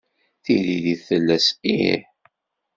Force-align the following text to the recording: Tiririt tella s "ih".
Tiririt 0.43 1.01
tella 1.07 1.37
s 1.45 1.47
"ih". 1.75 2.03